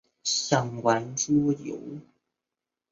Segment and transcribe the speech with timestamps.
[0.23, 1.79] 想玩桌遊！